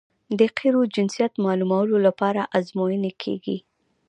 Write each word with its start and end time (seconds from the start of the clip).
د 0.39 0.41
قیرو 0.57 0.81
جنسیت 0.95 1.33
معلومولو 1.45 1.95
لپاره 2.07 2.41
ازموینې 2.57 3.11
کیږي 3.23 3.57